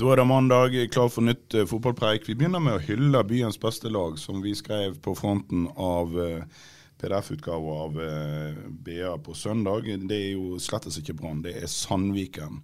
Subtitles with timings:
[0.00, 2.22] Da er det mandag, klar for nytt eh, fotballpreik.
[2.24, 6.62] Vi begynner med å hylle byens beste lag, som vi skrev på fronten av eh,
[7.02, 9.90] PDF-utgave av eh, BA på søndag.
[10.08, 12.62] Det er jo slettes ikke Brann, det er Sandviken.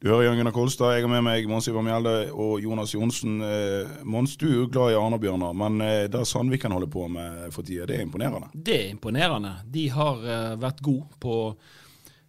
[0.00, 3.36] Du hører Jørgen Gunnar Kolstad, jeg har med meg Mons Ivar Mjelde og Jonas Johnsen.
[4.08, 5.76] Mons, du er jo glad i Arna-Bjørnar, men
[6.10, 8.48] det Sandviken holder på med for tida, det er imponerende.
[8.54, 9.58] Det er imponerende.
[9.76, 10.24] De har
[10.58, 11.36] vært gode på,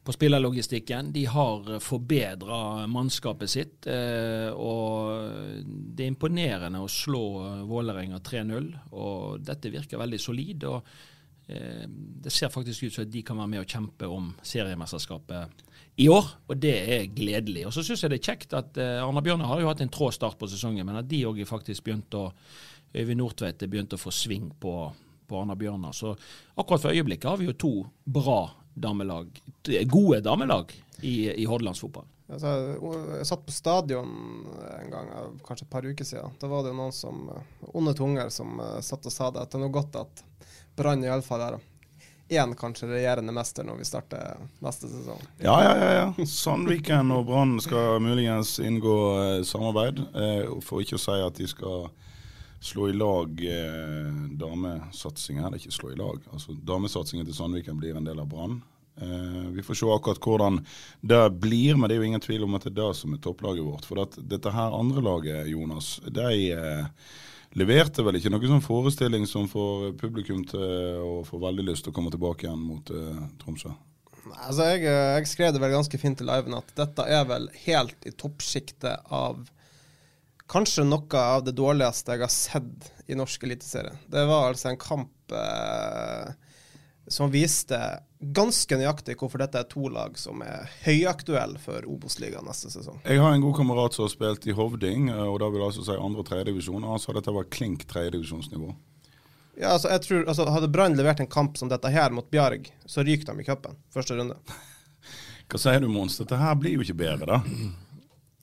[0.03, 1.11] på spillerlogistikken.
[1.15, 3.87] De har forbedra mannskapet sitt.
[3.87, 7.23] eh, og det er imponerende å slå
[7.69, 8.69] Vålerenga 3-0.
[8.91, 10.63] Og dette virker veldig solid.
[10.63, 10.81] og
[11.47, 15.63] eh, Det ser faktisk ut som at de kan være med og kjempe om seriemesterskapet
[15.95, 17.67] i år, og det er gledelig.
[17.67, 19.93] Og så syns jeg det er kjekt at eh, Arna Bjørnar har jo hatt en
[19.93, 22.31] trå start på sesongen, men at de òg faktisk begynte å
[22.93, 24.73] Øyvind Nordtveit begynte å få sving på,
[25.25, 25.95] på Arna Bjørnar.
[25.97, 26.11] Så
[26.53, 27.71] akkurat for øyeblikket har vi jo to
[28.05, 29.41] bra damelag,
[29.91, 32.07] gode damelag i, i Hordalandsfotball.
[32.33, 32.53] Altså,
[33.17, 34.13] jeg satt på stadion
[34.79, 35.09] en gang,
[35.45, 36.33] kanskje et par uker siden.
[36.41, 37.27] Da var det jo noen som,
[37.73, 40.23] onde tunger som uh, satt og sa det, at det er noe godt at
[40.73, 41.59] Brann iallfall er
[42.33, 45.19] én kanskje regjerende mester når vi starter neste sesong.
[45.43, 45.91] Ja, ja, ja.
[45.99, 46.25] ja.
[46.25, 49.99] Sandviken og Brann skal muligens inngå eh, samarbeid.
[49.99, 51.91] Eh, for ikke å si at de skal
[52.63, 55.45] slå i lag eh, damesatsingen.
[55.45, 56.21] Eller ikke slå i lag.
[56.31, 58.61] altså Damesatsingen til Sandviken blir en del av Brann.
[59.01, 60.59] Eh, vi får se akkurat hvordan
[61.01, 63.21] det blir, men det er jo ingen tvil om at det er det som er
[63.23, 63.87] topplaget vårt.
[63.89, 67.07] For at dette her andre laget, Jonas, de eh,
[67.57, 71.93] leverte vel ikke noen sånn forestilling som får publikum til å få veldig lyst til
[71.93, 73.73] å komme tilbake igjen mot eh, Tromsø.
[74.33, 78.07] Altså, jeg, jeg skrev det vel ganske fint i liven at dette er vel helt
[78.07, 79.41] i toppsjiktet av
[80.51, 83.93] kanskje noe av det dårligste jeg har sett i norsk eliteserie.
[84.07, 86.33] Det var altså en kamp eh,
[87.07, 87.79] som viste
[88.19, 93.01] ganske nøyaktig hvorfor dette er to lag som er høyaktuelle for Obos-ligaen neste sesong.
[93.03, 95.85] Jeg har en god kamerat som har spilt i Hovding, eh, og da vil altså
[95.85, 96.87] si andre- og tredjedivisjon.
[96.87, 98.73] Han sa dette var klink tredjedivisjonsnivå.
[99.59, 102.71] Ja, altså, jeg tror, altså, Hadde Brann levert en kamp som dette her mot Bjarg,
[102.89, 104.39] så ryker de i cupen første runde.
[105.51, 106.15] Hva sier du, Mons?
[106.17, 107.41] Dette her blir jo ikke bedre, da.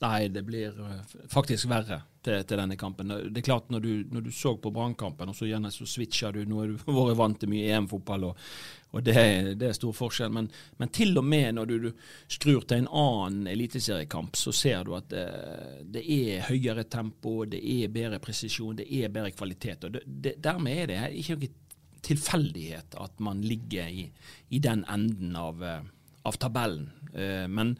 [0.01, 3.11] Nei, det blir uh, faktisk verre til, til, denne kampen.
[3.29, 6.33] Det er klart, Når du, når du så på Brannkampen, og så gjerne så switcher
[6.33, 8.41] du Nå har du vært vant til mye EM-fotball, og,
[8.91, 9.15] og det,
[9.61, 10.33] det, er stor forskjell.
[10.33, 10.49] Men,
[10.81, 11.91] men, til og med når du, du
[12.33, 15.25] skrur til en annen eliteseriekamp, så ser du at det,
[15.93, 19.85] det, er høyere tempo, det er bedre presisjon, det er bedre kvalitet.
[19.85, 21.55] og det, Dermed er det ikke noe
[22.01, 24.07] tilfeldighet at man ligger i,
[24.49, 25.61] i den enden av,
[26.25, 26.89] av tabellen.
[27.53, 27.75] Men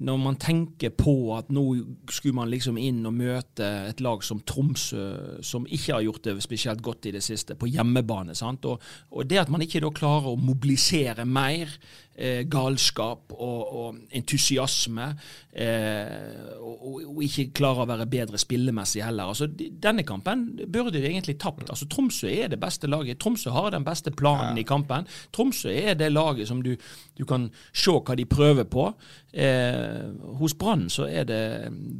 [0.00, 1.64] når man tenker på at nå
[2.12, 6.36] skulle man liksom inn og møte et lag som Tromsø, som ikke har gjort det
[6.44, 8.34] spesielt godt i det siste, på hjemmebane.
[8.34, 8.64] sant?
[8.68, 11.70] Og, og det at man ikke da klarer å mobilisere mer
[12.16, 15.08] eh, galskap og, og entusiasme,
[15.52, 19.32] eh, og, og, ikke klarer å være bedre spillemessig heller.
[19.32, 21.68] Altså, Denne kampen burde de egentlig tapt.
[21.70, 23.20] Altså, Tromsø er det beste laget.
[23.22, 24.64] Tromsø har den beste planen ja.
[24.64, 25.08] i kampen.
[25.34, 26.74] Tromsø er det laget som du,
[27.18, 28.90] du kan se hva de prøver på.
[29.36, 30.04] Eh,
[30.38, 31.40] hos Brann så er det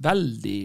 [0.06, 0.60] veldig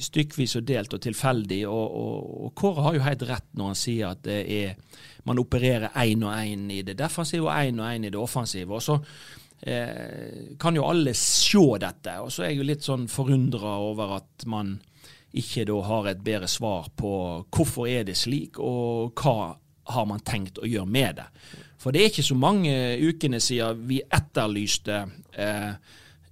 [0.00, 3.80] stykkvis og delt og tilfeldig, og, og, og Kåre har jo helt rett når han
[3.82, 4.78] sier at det er
[5.28, 8.72] man opererer én og én i det defensive og én og én i det offensive.
[8.72, 8.96] og så
[9.60, 12.20] eh, kan jo alle se dette.
[12.20, 14.78] Og så er jeg jo litt sånn forundra over at man
[15.36, 17.10] ikke da har et bedre svar på
[17.52, 21.28] hvorfor er det slik, og hva har man tenkt å gjøre med det.
[21.78, 25.04] For det er ikke så mange ukene siden vi etterlyste
[25.38, 25.72] eh,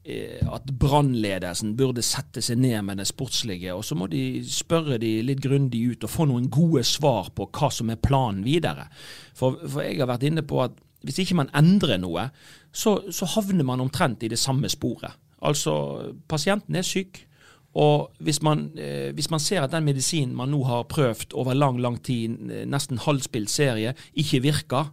[0.06, 5.16] at brannledelsen burde sette seg ned med det sportslige, og så må de spørre de
[5.26, 8.86] litt grundig ut og få noen gode svar på hva som er planen videre.
[9.34, 12.28] For, for jeg har vært inne på at hvis ikke man endrer noe,
[12.74, 15.14] så, så havner man omtrent i det samme sporet.
[15.46, 15.74] Altså,
[16.28, 17.25] pasienten er syk.
[17.76, 21.54] Og hvis man, eh, hvis man, ser at den medisinen man nå har prøvd over
[21.54, 24.88] lang lang tid, nesten halvspilt serie, ikke virker,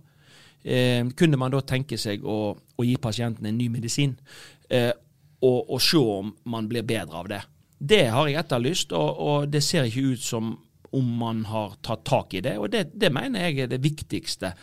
[0.63, 4.18] eh, kunne man da tenke seg å, å gi pasienten en ny medisin?
[4.69, 4.91] Eh,
[5.44, 7.41] og, og, se om man blir bedre av det.
[7.80, 10.53] Det har jeg etterlyst, og, og, det ser ikke ut som
[10.94, 12.57] om man har tatt tak i det.
[12.62, 14.53] Og det, det mener jeg er det viktigste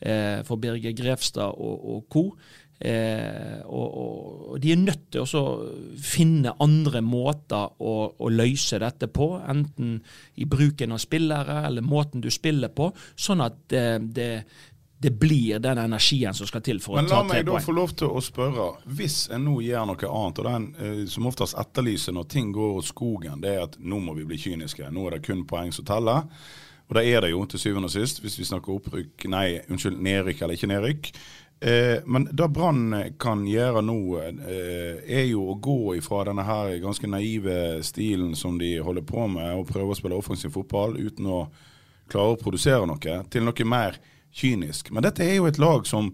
[0.00, 2.24] eh, for Birger Grevstad og, og co.
[2.80, 5.44] Eh, og, og, de er nødt til å
[6.00, 9.98] finne andre måter å, å, løse dette på, enten
[10.40, 12.88] i bruken av spillere eller måten du spiller på,
[13.20, 13.86] sånn at det,
[14.16, 14.32] det
[15.00, 17.28] det blir den energien som skal til for Men å ta tre poeng.
[17.30, 18.66] Men la meg da få lov til å spørre.
[18.98, 22.82] Hvis en nå gjør noe annet, og den eh, som oftest etterlyser når ting går
[22.82, 24.90] åt skogen, det er at nå må vi bli kyniske.
[24.92, 26.28] Nå er det kun poeng som teller.
[26.90, 29.96] Og det er det jo til syvende og sist, hvis vi snakker opprykk, nei, unnskyld,
[30.04, 31.10] nedrykk eller ikke nedrykk.
[31.60, 36.78] Eh, men det Brann kan gjøre nå, eh, er jo å gå ifra denne her
[36.80, 41.28] ganske naive stilen som de holder på med, og prøve å spille offensiv fotball uten
[41.28, 41.40] å
[42.10, 43.98] klare å produsere noe, til noe mer
[44.32, 44.88] kynisk.
[44.90, 46.08] Men dette er jo et lag som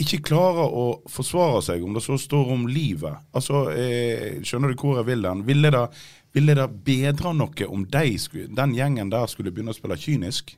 [0.00, 3.20] ikke klarer å forsvare seg, om det så står om livet.
[3.36, 5.44] Altså, eh, Skjønner du hvor jeg vil den?
[5.44, 5.84] Ville det,
[6.32, 8.16] ville det bedre noe om de
[8.48, 10.56] den gjengen der skulle begynne å spille kynisk?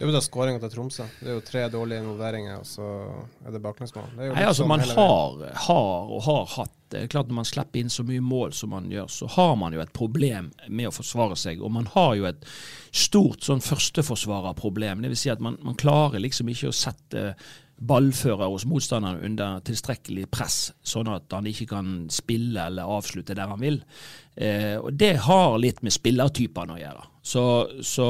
[0.00, 1.04] Det er jo da skåringa til Tromsø.
[1.20, 2.86] Det er jo tre dårlige involveringer, og så
[3.44, 4.06] er det baklengsmål.
[4.16, 7.78] Nei, altså sånn Man har, har, og har hatt det er klart Når man slipper
[7.78, 10.94] inn så mye mål som man gjør, så har man jo et problem med å
[10.94, 11.60] forsvare seg.
[11.60, 12.48] Og man har jo et
[12.90, 15.04] stort sånn førsteforsvarerproblem.
[15.04, 15.20] Dvs.
[15.26, 17.34] Si at man, man klarer liksom ikke å sette
[17.80, 23.52] ballfører hos motstanderen under tilstrekkelig press, sånn at han ikke kan spille eller avslutte der
[23.52, 23.78] han vil.
[24.34, 27.06] Eh, og Det har litt med spillertypene å gjøre.
[27.22, 28.04] Så, så,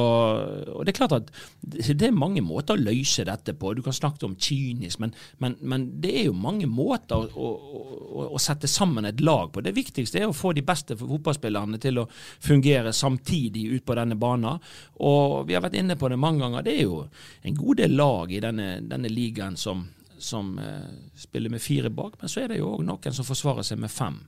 [0.70, 1.30] og Det er klart at
[1.60, 3.72] det er mange måter å løse dette på.
[3.74, 8.28] Du kan snakke om kynisk, men, men, men det er jo mange måter å, å,
[8.28, 9.64] å, sette sammen et lag på.
[9.66, 14.18] Det viktigste er å få de beste fotballspillerne til å fungere samtidig ut på denne
[14.20, 14.62] banen.
[15.02, 16.66] Og Vi har vært inne på det mange ganger.
[16.66, 17.02] Det er jo
[17.42, 19.82] en god del lag i denne, denne ligaen som,
[20.22, 20.86] som uh,
[21.18, 23.90] spiller med fire bak, men så er det jo òg noen som forsvarer seg med
[23.90, 24.22] fem.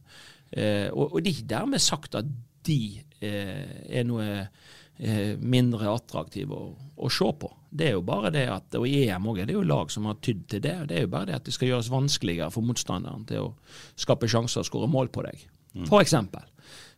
[0.53, 2.29] Eh, og, og det er ikke dermed sagt at
[2.67, 2.79] de
[3.25, 7.51] eh, er noe eh, mindre attraktive å, å, se på.
[7.73, 10.09] Det er jo bare det at, og I EM også, det er jo lag som
[10.11, 10.77] har tydd til det.
[10.91, 13.53] Det er jo bare det at det skal gjøres vanskeligere for motstanderen til å
[13.97, 15.47] skape sjanser og skåre mål på deg.
[15.73, 15.87] Mm.
[15.89, 16.45] For eksempel.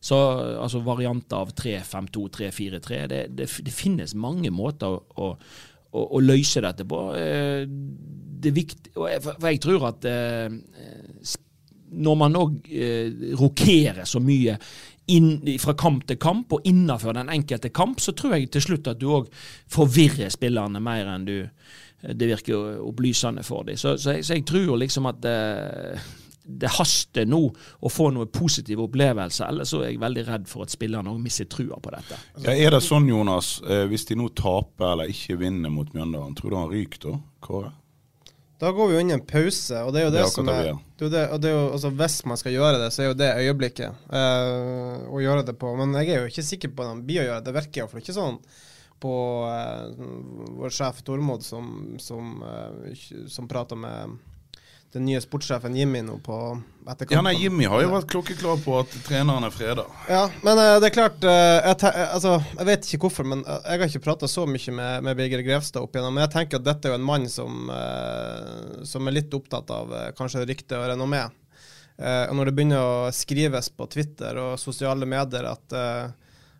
[0.04, 0.18] Så
[0.60, 2.98] altså Varianter av 3-5-2, 3-4-3.
[3.08, 5.30] Det, det, det, finnes mange måter å,
[5.94, 6.98] å, å løse dette på.
[7.14, 10.04] Det er viktig, for jeg tror at
[11.94, 14.56] når man òg eh, rokerer så mye
[15.12, 15.30] inn,
[15.60, 19.00] fra kamp til kamp og innenfor den enkelte kamp, så tror jeg til slutt at
[19.00, 19.28] du òg
[19.72, 21.38] forvirrer spillerne mer enn du
[22.04, 23.76] det virker opplysende for dem.
[23.76, 25.36] Så, så, jeg, så jeg, tror liksom at det,
[26.44, 30.66] det, haster nå å få noen positive opplevelser, ellers så er jeg veldig redd for
[30.66, 32.18] at spillerne òg mister trua på dette.
[32.44, 36.36] Ja, er det sånn, Jonas, eh, hvis de nå taper eller ikke vinner mot Mjøndalen,
[36.36, 37.72] tror du han ryker da, Kåre?
[38.60, 40.30] Da går vi jo inn i en pause, og det er jo det, det er
[40.32, 40.68] som er,
[41.08, 43.30] det, det, det er jo, altså Hvis man skal gjøre det, så er jo det
[43.44, 45.72] øyeblikket uh, å gjøre det på.
[45.80, 47.48] Men jeg er jo ikke sikker på at de blir å gjøre det.
[47.48, 48.38] Det virker iallfall ikke sånn
[49.04, 49.14] på
[49.44, 50.04] uh,
[50.60, 51.66] vår sjef Tormod, som,
[52.00, 54.16] som, uh, som prater med
[54.94, 56.36] den nye sportssjefen Jimmy nå på
[56.86, 57.16] etterkampen.
[57.16, 59.84] Ja, nei, Jimmy har jo vært klokkeklar på at treneren er freda.
[60.06, 63.56] Ja, men uh, det er klart uh, jeg, altså, jeg, vet ikke hvorfor, men uh,
[63.58, 66.14] jeg har ikke prata så mye med, med Birger Grevstad opp igjennom.
[66.14, 67.72] Men jeg tenker at dette er jo en mann som,
[68.86, 71.24] som er litt opptatt av kanskje rykte og renommé.
[71.98, 75.78] og når det begynner å skrives på Twitter og sosiale medier at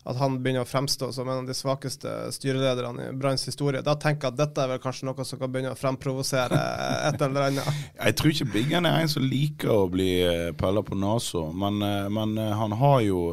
[0.04, 3.80] at han begynner å fremstå som en av de svakeste styrelederne i Branns historie.
[3.84, 6.58] Da tenker jeg at dette er vel kanskje noe som kan begynne å fremprovosere
[7.08, 7.80] et eller annet.
[7.96, 11.80] Jeg tror ikke Biggen er en som liker å bli eh, pella på nesa, men,
[11.88, 13.24] eh, men, eh, han har jo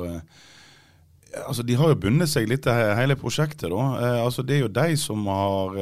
[1.48, 3.70] Altså, De har jo bundet seg litt til hele prosjektet.
[3.72, 4.18] da.
[4.20, 5.78] Altså, Det er jo de som har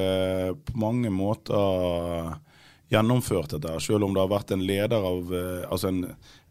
[0.53, 2.35] på mange måter
[2.89, 3.75] gjennomført dette.
[3.83, 4.63] Selv om det har vært en
[4.97, 5.33] av,
[5.69, 5.99] altså en,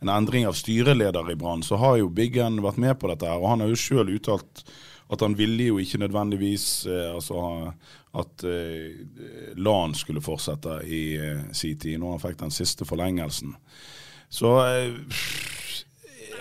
[0.02, 3.26] en endring av styreleder i Brann, så har jo Biggen vært med på dette.
[3.26, 4.62] her, og Han har jo sjøl uttalt
[5.08, 7.72] at han ville jo ikke nødvendigvis eh, altså,
[8.18, 8.98] at eh,
[9.56, 13.54] LAN skulle fortsette i eh, sin tid, når han fikk den siste forlengelsen.
[14.28, 14.98] Så eh,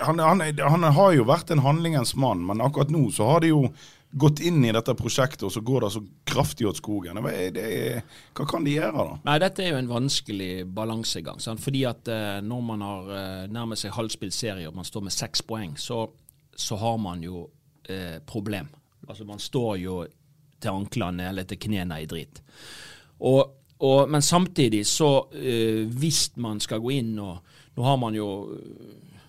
[0.04, 3.54] han, han, han, har jo vært en handlingens mann, men akkurat nå så har det
[3.54, 3.70] jo
[4.12, 7.20] gått inn i dette prosjektet, og så går det så kraftig åt skogen.
[7.24, 7.68] Hva, det,
[8.38, 9.18] hva kan de gjøre, da?
[9.28, 11.42] Nei, Dette er jo en vanskelig balansegang.
[11.44, 11.62] Sant?
[11.64, 15.16] Fordi at eh, når man har eh, nærmet seg halvspilt serie og man står med
[15.16, 16.06] seks poeng, så,
[16.56, 17.46] så har man jo
[17.90, 18.72] eh, problem.
[19.08, 20.02] Altså Man står jo
[20.58, 22.42] til anklene eller til knærne i dritt.
[23.28, 23.42] Og,
[23.78, 28.26] og, men samtidig så, eh, hvis man skal gå inn og Nå har man jo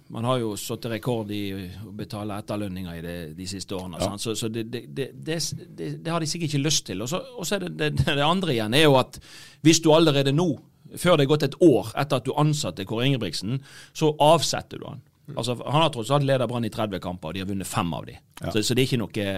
[0.08, 1.42] man har jo satt rekord i
[1.84, 4.00] å betale etterlønninger i det, de siste årene.
[4.00, 4.14] Ja.
[4.20, 5.36] Så, så det, det, det,
[5.68, 7.04] det, har de sikkert ikke lyst til.
[7.04, 9.20] Og så er det, det, andre igjen er jo at
[9.66, 10.48] hvis du allerede nå,
[10.96, 13.60] før det er gått et år etter at du ansatte Kåre Ingebrigtsen,
[13.92, 15.04] så avsetter du han.
[15.36, 17.90] Altså, han har tross alt ledet Brann i 30 kamper, og de har vunnet fem
[17.92, 18.14] av de.
[18.40, 18.52] Ja.
[18.52, 19.32] Så, så det er ikke noe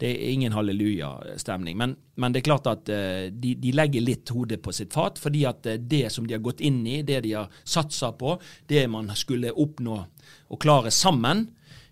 [0.00, 1.76] Det er ingen halleluja-stemning.
[1.78, 5.20] Men, men det er klart at uh, de, de legger litt hodet på sitt fat,
[5.22, 8.34] fordi at eh, det som de har gått inn i, det de har satsa på,
[8.66, 10.00] det man skulle oppnå
[10.48, 11.46] og klare sammen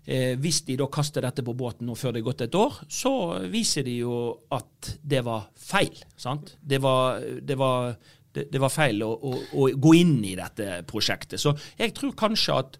[0.05, 2.81] eh, Hvis de da kaster dette på båten nå før det er gått et år,
[2.89, 3.13] så
[3.51, 4.19] viser de jo
[4.53, 5.95] at det var feil.
[6.19, 6.55] sant?
[6.59, 7.95] Det var, det var
[8.37, 11.41] det, det var feil å, å, å, gå inn i dette prosjektet.
[11.41, 12.79] Så jeg tror kanskje at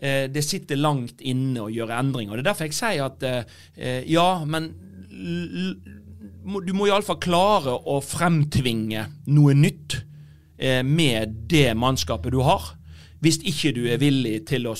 [0.00, 2.38] det sitter langt inne å gjøre endringer.
[2.38, 4.70] Det er derfor jeg sier at eh, ja, men
[6.64, 9.04] du må iallfall klare å fremtvinge
[9.34, 10.00] noe nytt
[10.56, 12.72] eh, med det mannskapet du har.
[13.20, 14.76] Hvis ikke du er villig til å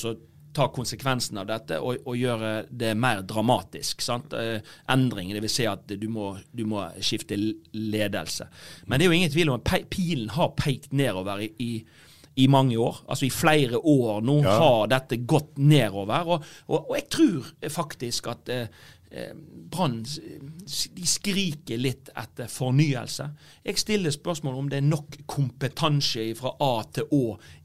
[0.57, 4.03] ta konsekvensen av dette og, og gjøre det mer dramatisk.
[4.03, 4.35] Sant?
[4.35, 4.59] Eh,
[4.91, 5.57] endring, dvs.
[5.61, 8.49] Si at du må, du må, skifte ledelse.
[8.87, 11.71] Men det er jo ingen tvil om at pilen har pekt nedover i, i,
[12.37, 13.03] i mange år.
[13.09, 14.55] Altså I flere år nå ja.
[14.63, 16.31] har dette gått nedover.
[16.37, 18.67] Og, og, og jeg tror faktisk at eh,
[19.13, 19.35] Eh,
[19.71, 20.05] Brann
[20.95, 23.25] de skriker litt etter fornyelse.
[23.67, 27.25] Jeg stiller spørsmål om det er nok kompetanse fra A til Å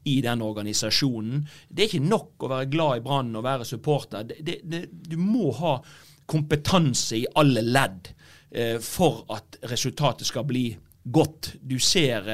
[0.09, 1.43] i den organisasjonen.
[1.69, 4.25] Det er ikke nok å være glad i Brann og være supporter.
[4.25, 5.77] Det, det, det, du må ha
[6.25, 8.09] kompetanse i alle ledd
[8.49, 10.71] eh, for at resultatet skal bli
[11.11, 11.55] godt.
[11.61, 12.27] Du ser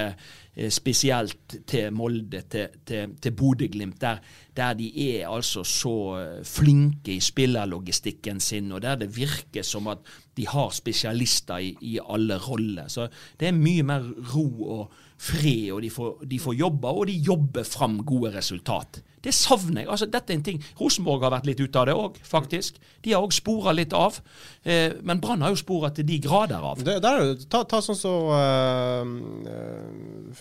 [0.55, 4.17] eh, spesielt til Molde, til, til, til Bodø-Glimt, der,
[4.57, 9.87] der, de er altså så eh, flinke i spillerlogistikken sin, og der det virker som
[9.87, 9.97] at
[10.37, 12.87] de har spesialister i, i alle roller.
[12.87, 13.07] Så
[13.39, 17.15] det er mye mer ro og fred, og de får, de får jobbe, og de
[17.29, 19.01] jobber fram gode resultat.
[19.21, 19.89] Det savner jeg.
[19.93, 22.79] altså dette er en ting, Rosenborg har vært litt ute av det òg, faktisk.
[23.05, 24.17] De har òg spora litt av.
[24.65, 26.81] Eh, men Brann har jo spora til de grader av.
[26.81, 29.05] Det, der, ta, ta sånn så uh,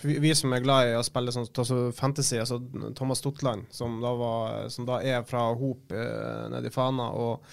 [0.01, 2.57] vi, vi, som er glad i å spille sånn ta så fantasy, altså
[2.97, 7.11] Thomas Stotland, som da, var, som da er fra Hop uh, nede Fana.
[7.13, 7.45] og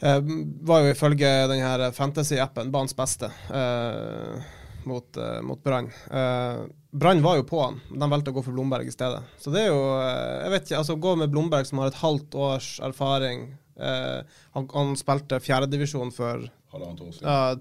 [0.00, 0.18] uh,
[0.64, 3.28] var jo ifølge denne fantasy-appen banens beste.
[3.52, 5.90] Uh, mot, uh, mot Brann.
[6.10, 9.22] Uh, Brann var jo på han, de valgte å gå for Blomberg i stedet.
[9.40, 12.00] Så det er jo uh, Jeg vet ikke, altså gå med Blomberg som har et
[12.02, 13.50] halvt års erfaring.
[13.82, 16.44] han, han spilte fjerdedivisjon for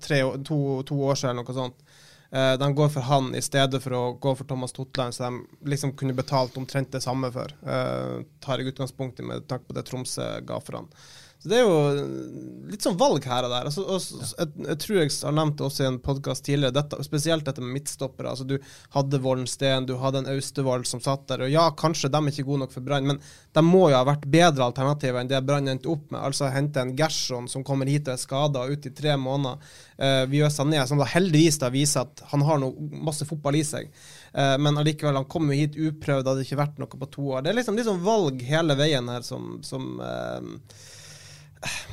[0.03, 1.79] tre, to, to, år siden, eller noe sånt.
[2.59, 5.95] de går for han i stedet for å gå for Thomas Totland, så de liksom
[5.97, 7.55] kunne betalt omtrent det samme for.
[8.43, 10.91] tar jeg utgangspunkt i med tanke på det Tromsø ga for han.
[11.41, 11.77] Så Det er jo
[12.69, 13.65] litt sånn valg her og der.
[13.65, 14.03] Altså, og,
[14.37, 17.63] jeg, jeg, tror jeg har nevnt det også i en podkast tidligere, dette, spesielt dette
[17.63, 18.29] med midtstoppere.
[18.29, 18.59] Altså, du
[18.93, 19.49] hadde Vollen
[19.87, 21.47] du hadde en Austevoll som satt der.
[21.47, 23.17] Og ja, kanskje de er ikke gode nok for Brann, men
[23.57, 26.21] de må jo ha vært bedre alternativer enn det Brann endte opp med.
[26.21, 29.73] Altså hente en Gerson som kommer hit og er skada ut i tre måneder.
[29.97, 33.57] Uh, vi gjør ned, som da heldigvis da viser at han har noe, masse fotball
[33.57, 33.89] i seg.
[34.29, 37.41] Uh, men allikevel, han kom jo hit uprøvd, hadde ikke vært noe på to år.
[37.41, 40.99] Det er liksom, liksom valg hele veien her som, som uh,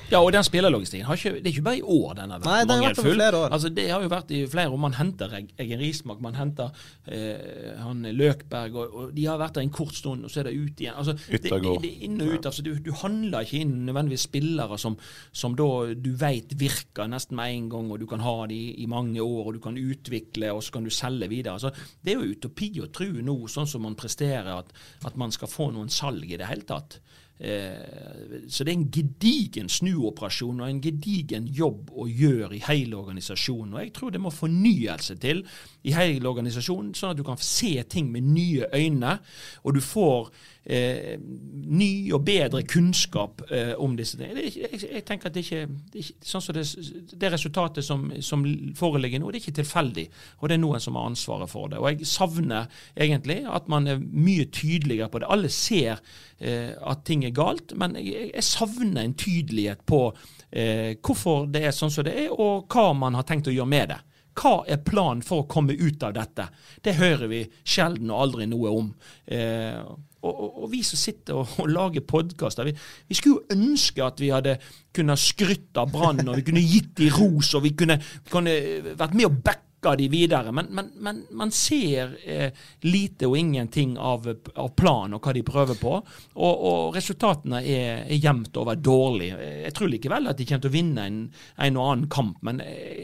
[0.09, 2.71] ja, og den spillerlogistikken det er ikke bare i år den har vært Nei, den
[2.73, 3.21] mangelfull.
[3.21, 4.81] Har vært altså, det har jo vært i flere år.
[4.81, 6.71] Man henter Eggen Rismark, man henter
[7.05, 10.49] eh, han Løkberg, og, og, de har vært der en kort stund, og så er
[10.49, 10.97] det ut igjen.
[10.97, 12.49] Altså, det, det, det, er inn og ut.
[12.49, 14.97] Altså, du, du handler ikke inn nødvendigvis spillere som,
[15.37, 18.89] som da du vet virker nesten med en gang, og du kan ha de i
[18.89, 21.59] mange år, og du kan utvikle, og så kan du selge videre.
[21.59, 24.73] Altså, det er jo utopi å tro nå, sånn som man presterer, at,
[25.05, 27.03] at man skal få noen salg i det hele tatt.
[27.39, 32.99] Eh, så det er en gedigen snuoperasjon og en gedigen jobb å gjøre i hele
[32.99, 33.77] organisasjonen.
[33.77, 35.45] Og jeg tror det må fornyelse til
[35.87, 39.19] i hele organisasjonen, sånn at du kan se ting med nye øyne.
[39.63, 40.33] Og du får
[40.69, 41.17] eh,
[41.69, 44.45] ny og bedre kunnskap eh, om disse tingene.
[44.47, 46.65] Jeg, jeg, tenker at det ikke, det ikke sånn som det,
[47.21, 48.45] det resultatet som, som,
[48.79, 50.07] foreligger nå, det er ikke tilfeldig.
[50.41, 51.81] Og det er noen som har ansvaret for det.
[51.81, 55.31] Og jeg savner egentlig at man er mye tydeligere på det.
[55.33, 56.03] Alle ser
[56.39, 60.03] eh, at ting er galt, men jeg, jeg savner en tydelighet på
[60.51, 63.73] eh, hvorfor det er sånn som det er, og hva man har tenkt å gjøre
[63.73, 64.03] med det.
[64.39, 66.47] Hva er planen for å komme ut av dette?
[66.85, 68.93] Det hører vi sjelden og aldri noe om.
[69.27, 69.81] Eh,
[70.19, 72.75] og, og, og, vi som sitter og, og lager podkaster, vi,
[73.09, 74.59] vi, skulle jo ønske at vi hadde
[74.95, 78.59] kunnet skrytt av Brann, og vi kunne gitt dem ros, og vi kunne, kunne
[78.99, 80.51] vært med og backa de videre.
[80.55, 82.51] Men, men, men man ser eh,
[82.89, 84.27] lite og ingenting av,
[84.59, 85.95] av planen og hva de prøver på.
[86.35, 89.39] Og, resultatene er, er jevnt over dårlige.
[89.69, 91.23] Jeg tror likevel at de kommer til å vinne en,
[91.63, 92.59] en og annen kamp, men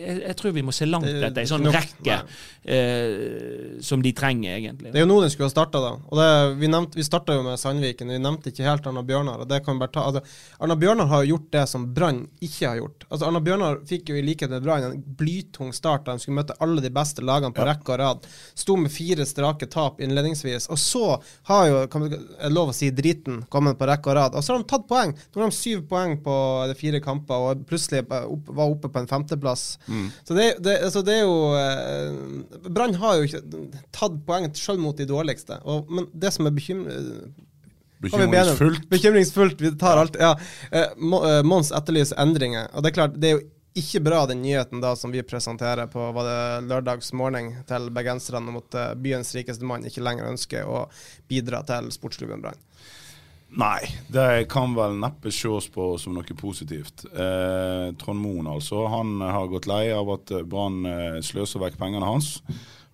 [0.04, 2.18] jeg, jeg, tror vi må se langt etter en sånn rekke
[2.64, 4.92] eh, som de trenger, egentlig.
[4.92, 5.92] Det er jo nå den skulle ha starta, da.
[6.10, 6.28] Og det,
[6.60, 9.44] vi nevnte, vi starta jo med Sandviken, vi nevnte ikke helt Arna Bjørnar.
[9.44, 10.06] og det kan vi bare ta.
[10.08, 10.24] Altså,
[10.64, 13.06] Arna Bjørnar har jo gjort det som Brann ikke har gjort.
[13.08, 16.40] Altså, Arna Bjørnar fikk jo i likhet med Brann en blytung start da de skulle
[16.40, 18.28] møte alle de beste lagene på rekke og rad.
[18.54, 20.68] Sto med fire strake tap innledningsvis.
[20.72, 21.04] Og så
[21.50, 24.38] har jo, kan vi, er lov å si, driten kommet på rekke og rad.
[24.38, 25.14] Og så har de tatt poeng.
[25.14, 26.36] Nå har de syv poeng på
[26.70, 29.66] de fire kamper, og plutselig opp, var oppe på en femteplass.
[29.86, 29.93] Mm.
[30.24, 33.42] Så det, det, altså det er jo eh, Brann har jo ikke
[33.94, 35.60] tatt poeng selv mot de dårligste.
[35.64, 36.54] Og, men det som er
[38.04, 38.88] Bekymringsfullt.
[38.90, 39.60] Bekymringsfullt.
[39.60, 40.16] Vi tar alt.
[40.20, 40.34] Ja.
[40.70, 42.68] Eh, eh, Mons etterlyser endringer.
[42.74, 45.88] Og det er klart, det er jo ikke bra den nyheten da som vi presenterer
[45.90, 50.68] på var det lørdags morgen til bergenserne om at byens rikeste mann ikke lenger ønsker
[50.68, 50.84] å
[51.30, 52.60] bidra til sportsklubben Brann.
[53.54, 57.04] Nei, det kan vel neppe ses på som noe positivt.
[57.06, 62.08] Eh, Trond Moen altså, han har gått lei av at Brann eh, sløser vekk pengene
[62.08, 62.40] hans.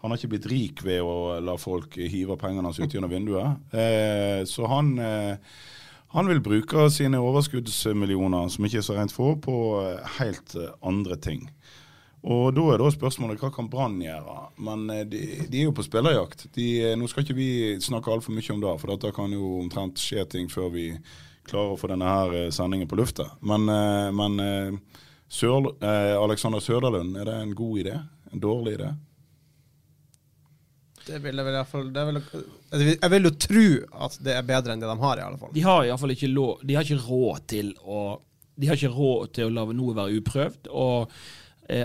[0.01, 3.73] Han har ikke blitt rik ved å la folk hive pengene hans ut gjennom vinduet.
[3.73, 5.37] Eh, så han, eh,
[6.13, 10.73] han vil bruke sine overskuddsmillioner, som ikke er så rent få, på eh, helt eh,
[10.85, 11.47] andre ting.
[12.23, 14.35] Og da er da spørsmålet hva kan Brann gjøre?
[14.61, 16.49] Men eh, de, de er jo på spillerjakt.
[16.53, 17.47] De, eh, nå skal ikke vi
[17.81, 20.91] snakke altfor mye om det, for dette kan jo omtrent skje ting før vi
[21.49, 23.31] klarer å få denne her eh, sendingen på lufta.
[23.41, 23.65] Men,
[24.13, 24.81] men
[25.31, 25.71] Sør,
[26.21, 27.97] Alexander Søderlund, er det en god idé?
[28.35, 28.91] En dårlig idé?
[31.07, 33.67] Det vil jeg vel i hvert fall det vil, jeg vil- Jeg vil jo tro
[34.05, 35.53] at det er bedre enn det de har, i alle fall.
[35.57, 38.21] De har iallfall ikke lov De har ikke råd til å
[38.61, 40.69] De har ikke råd til å la noe være uprøvd.
[40.69, 41.09] Og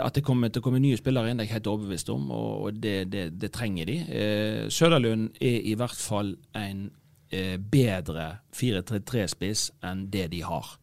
[0.02, 2.30] at det kommer til å komme nye spillere inn, det er jeg helt overbevist om,
[2.34, 3.98] og, det, det, det trenger de.
[4.10, 6.88] Eh, Søderlund er i hvert fall en
[7.30, 10.76] eh, bedre 4-3-3-spiss enn det de har.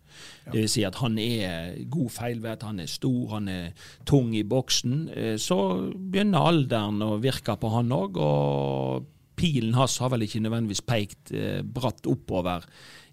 [0.45, 4.45] Det vil si at han er god feilvett, han er stor, han er tung i
[4.45, 4.97] boksen.
[5.09, 5.59] Eh, Så
[5.97, 9.09] begynner alderen å virke på han òg, og
[9.41, 12.67] pilen hans har vel ikke nødvendigvis pekt eh, bratt oppover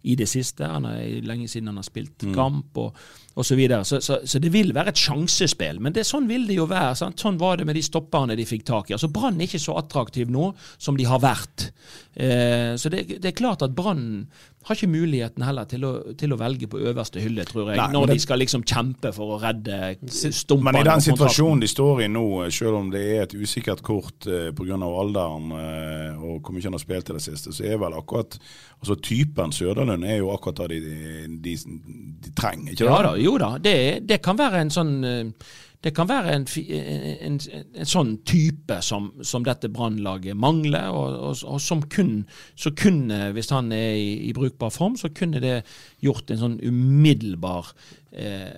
[0.03, 0.68] i det siste.
[0.68, 3.00] Han er lenge siden han har spilt kamp og,
[3.36, 3.50] osv.
[3.51, 3.86] så videre.
[3.88, 5.82] Så, så, så det vil være et sjansespill.
[5.84, 6.96] Men det, sånn vil det jo være.
[7.00, 7.20] Sant?
[7.20, 8.96] Sånn var det med de stopperne de fikk tak i.
[8.98, 11.70] Altså Brann er ikke så attraktiv nå som de har vært.
[12.15, 14.27] Eh, så det, det er klart at Brann
[14.68, 17.88] har ikke muligheten heller til å, til å velge på øverste hylle, tror jeg, Nei,
[17.94, 20.74] når det- de skal liksom kjempe for å redde stumpene.
[20.74, 24.28] Men i den situasjonen de står i nå, selv om det er et usikkert kort
[24.28, 24.75] eh, pga.
[24.75, 28.38] alderen eh, og hvor mye han har spilt i det siste, så er vel akkurat
[28.82, 31.56] altså Typen Søderlund er jo akkurat det de, de,
[32.24, 33.04] de trenger, ikke Ja det?
[33.10, 33.58] da, jo da.
[33.58, 35.50] Det, det kan være en sånn eh,
[35.83, 41.44] det kan være en, en, en, sånn type som, som dette brannlaget mangler, og, og,
[41.48, 42.25] og som kun,
[42.59, 45.61] så kunne, hvis han er i, i brukbar form, så kunne det
[46.03, 47.72] gjort en sånn umiddelbar
[48.11, 48.50] eh,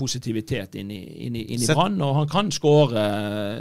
[0.00, 2.00] positivitet inn i, inn i, inn i Brann.
[2.00, 3.04] Og han kan skåre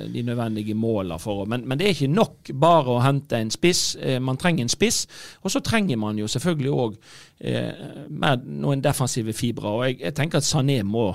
[0.08, 3.98] de nødvendige målene for men, men det er ikke nok bare å hente en spiss.
[4.00, 5.04] Eh, man trenger en spiss.
[5.44, 6.98] Og så trenger man jo selvfølgelig òg
[7.44, 9.76] eh, mer noen defensive fibre.
[9.76, 11.12] Og jeg, jeg tenker at Sané må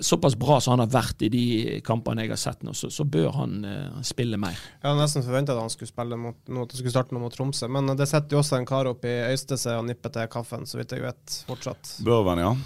[0.00, 1.44] Såpass bra som han har vært i de
[1.86, 4.56] kampene jeg har sett nå, så, så bør han uh, spille mer.
[4.56, 7.26] Jeg hadde nesten forventa at han skulle spille mot, nå, at han skulle starte noe
[7.26, 10.32] mot Tromsø, men det sitter jo også en kar opp i Øystese og nipper til
[10.32, 11.96] kaffen, så vidt jeg vet, fortsatt.
[12.06, 12.56] Børven, ja.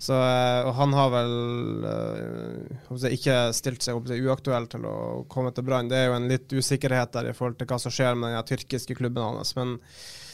[0.00, 1.34] Så, eh, og han har vel
[1.84, 4.94] øh, ikke stilt seg opp til uaktuell til å
[5.28, 5.90] komme til Brann.
[5.92, 8.48] Det er jo en litt usikkerhet der i forhold til hva som skjer med den
[8.48, 9.52] tyrkiske klubben hans.
[9.58, 9.76] Men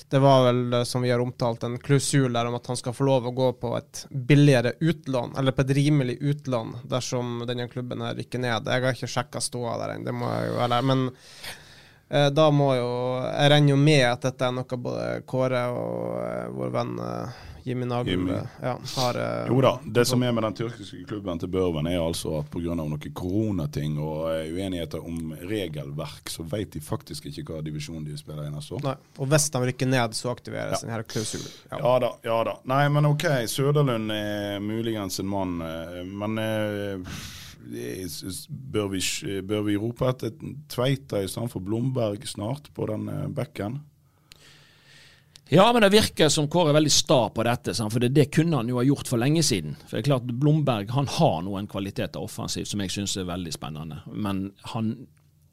[0.08, 3.06] det var vel, som vi har omtalt, en klausul der om at han skal få
[3.08, 8.04] lov å gå på et billigere utlån, eller på et rimelig utlån, dersom denne klubben
[8.06, 8.70] her rykker ned.
[8.70, 12.46] Jeg har ikke sjekka ståa der ennå, det må jeg jo være Men eh, da
[12.54, 12.90] må jo
[13.24, 17.42] Jeg regner jo med at dette er noe både Kåre og eh, vår venn eh,
[17.66, 18.30] Jimmy Nagel Jimmy.
[18.32, 21.88] eh, ja, har eh, Jo da, det som er med den tyrkiske klubben til Børven,
[21.90, 22.76] er altså at pga.
[22.78, 28.14] noen koronating og eh, uenigheter om regelverk, så vet de faktisk ikke hva divisjon de
[28.20, 28.84] spiller i neste år.
[28.86, 28.94] Nei.
[29.18, 30.86] Og hvis de rykker ned, så aktiveres Ja.
[30.86, 31.50] denne klausulen.
[31.72, 31.78] Ja.
[31.82, 32.54] Ja da, ja da.
[32.70, 37.18] Nei, men OK, Søderlund er muligens en mann, eh, men eh,
[38.48, 39.00] bør vi,
[39.42, 40.30] bør vi rope etter
[40.70, 43.80] Tveita i stedet for Blomberg snart på den bekken?
[45.48, 48.58] Ja, men det virker som Kåre er veldig sta på dette, for det, det kunne
[48.58, 49.76] han jo ha gjort for lenge siden.
[49.84, 53.54] For det er klart, Blomberg han har noen kvaliteter offensivt som jeg syns er veldig
[53.54, 54.00] spennende.
[54.10, 54.90] Men han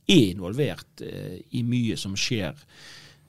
[0.09, 2.57] er involvert eh, i mye som skjer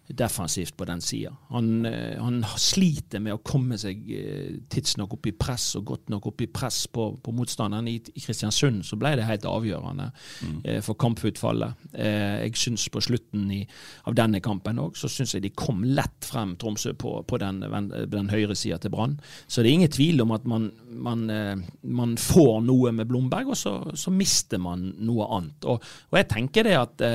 [0.09, 1.33] defensivt på den sida.
[1.49, 6.12] Han, eh, han sliter med å komme seg eh, tidsnok opp i press og godt
[6.12, 7.88] nok opp i press på, på motstanderen.
[7.88, 10.11] I, I Kristiansund så ble det helt avgjørende
[10.64, 11.87] eh, for kamputfallet.
[11.97, 13.62] Eh, jeg syns på slutten i,
[14.05, 17.62] av denne kampen òg, så syns jeg de kom lett frem Tromsø på, på den,
[18.12, 19.17] den høyre sida til Brann.
[19.49, 21.55] Så det er ingen tvil om at man, man, eh,
[21.88, 25.64] man får noe med Blomberg, og så, så mister man noe annet.
[25.64, 25.81] Og,
[26.12, 27.09] og jeg tenker det at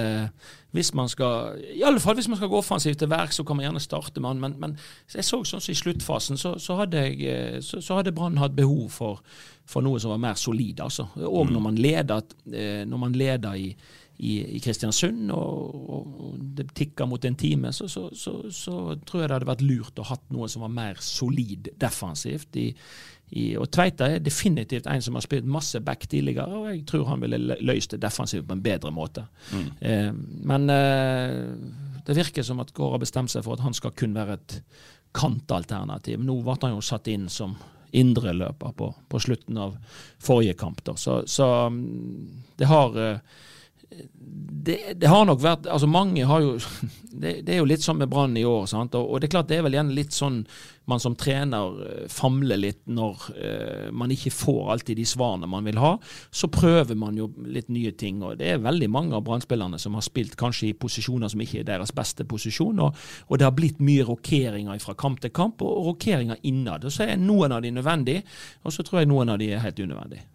[0.72, 3.58] hvis man skal i alle fall hvis man skal gå offensivt til verk, så kan
[3.58, 4.42] man gjerne starte med han.
[4.44, 4.76] Men, men
[5.14, 8.58] jeg så sånn som i sluttfasen, så, så hadde, jeg, så, så hadde Brann hatt
[8.58, 9.24] behov for,
[9.66, 10.84] for, noe som var mer solid.
[10.86, 11.08] altså.
[11.18, 11.56] Og mm.
[11.56, 12.38] når man leder,
[12.86, 13.74] når man leder i
[14.20, 18.74] i, i Kristiansund, og, og, det tikker mot en time, så, så, så, så,
[19.08, 22.60] tror jeg det hadde vært lurt å hatt noe som var mer solid defensivt.
[22.60, 22.74] I,
[23.30, 27.10] i, og Tveita er definitivt en som har spilt masse back tidligere, og jeg tror
[27.12, 29.26] han ville løst det defensivt på en bedre måte.
[29.54, 29.68] Mm.
[29.80, 30.14] Eh,
[30.50, 31.36] men eh,
[32.08, 34.56] det virker som at Gård har bestemt seg for at han skal kun være et
[35.14, 36.22] kantalternativ.
[36.22, 37.54] Nå ble han jo satt inn som
[37.92, 39.78] indreløper på, på slutten av
[40.22, 40.84] forrige kamp.
[40.86, 40.96] Da.
[40.98, 43.46] Så, så mm, det har eh,
[43.90, 46.58] det, det, har nok vært altså Mange har jo
[47.20, 48.70] Det, det er jo litt sånn med Brann i år.
[48.78, 50.44] Og, og, det er klart det er vel gjerne litt sånn
[50.88, 55.66] man som trener eh, famler litt når eh, man ikke får alltid de svarene man
[55.68, 55.96] vil ha.
[56.32, 58.22] Så prøver man jo litt nye ting.
[58.24, 59.44] og Det er veldig mange av brann
[59.82, 62.80] som har spilt kanskje i posisjoner som ikke er deres beste posisjon.
[62.86, 66.86] Og, og det har blitt mye rokeringer fra kamp til kamp, og rokeringer innad.
[66.86, 68.24] Og så er noen av de nødvendige,
[68.64, 70.28] og så tror jeg noen av de er helt unødvendige.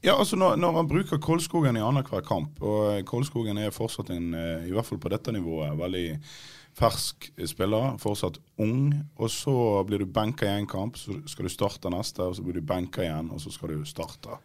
[0.00, 4.12] Ja, altså når, når han bruker Kolskogen i annenhver kamp, og eh, Kolskogen er fortsatt
[4.14, 6.06] en, eh, i hvert fall på dette nivået, veldig
[6.80, 11.52] fersk spiller, fortsatt ung, og så blir du benka i en kamp, så skal du
[11.52, 14.38] starte neste, og så blir du benka igjen, og så skal du starte.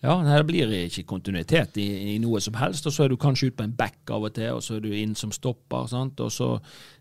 [0.00, 2.86] Ja, det blir ikke kontinuitet i, i, noe som helst.
[2.88, 4.84] og Så er du kanskje ute på en back av og til, og så er
[4.86, 5.90] du inn som stopper.
[5.92, 6.54] sant, og så,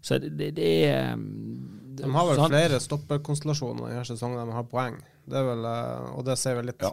[0.03, 2.51] så det, det, er De har vel sant?
[2.51, 6.59] flere stopperkonstellasjoner i denne sesongen de har poeng, det er vel, eh, og det ser
[6.59, 6.83] vi litt.
[6.83, 6.91] Ja.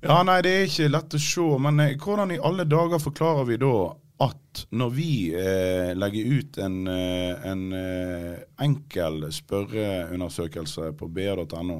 [0.00, 1.46] Ja, nei, det er ikke lett å se.
[1.62, 3.74] Men eh, hvordan i alle dager forklarer vi da
[4.18, 11.78] at når vi eh, legger ut en, eh, en eh, enkel spørreundersøkelse på br.no,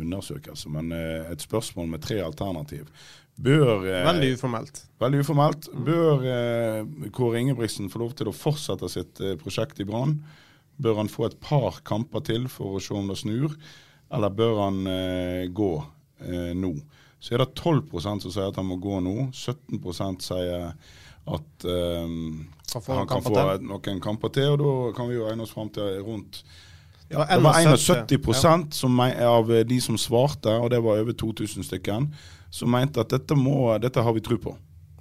[0.00, 2.90] undersøkelse, men eh, et spørsmål med tre alternativ
[3.40, 4.82] Bør, veldig uformelt.
[5.00, 5.66] Veldig uformelt.
[5.72, 6.24] Bør
[7.16, 10.18] Kåre Ingebrigtsen få lov til å fortsette sitt prosjekt i Brann?
[10.76, 13.54] Bør han få et par kamper til for å se om det snur,
[14.12, 14.82] eller bør han
[15.56, 15.70] gå
[16.52, 16.74] nå?
[17.20, 19.28] Så er det 12 som sier at han må gå nå.
[19.36, 20.72] 17 sier
[21.30, 22.48] at um,
[22.86, 23.68] han kan få til.
[23.68, 26.42] noen kamper til, og da kan vi jo regne oss fram til rundt
[27.10, 32.06] ja, Det var 71 som, av de som svarte, og det var over 2000 stykker,
[32.50, 34.54] som mente at dette, må, dette har vi tro på.